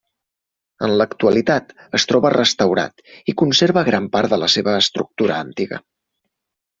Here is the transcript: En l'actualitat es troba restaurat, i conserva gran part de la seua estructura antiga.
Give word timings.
En 0.85 0.91
l'actualitat 0.99 1.75
es 1.99 2.07
troba 2.11 2.31
restaurat, 2.35 3.03
i 3.33 3.35
conserva 3.41 3.83
gran 3.91 4.07
part 4.17 4.33
de 4.35 4.41
la 4.45 4.49
seua 4.55 4.77
estructura 4.85 5.37
antiga. 5.49 5.79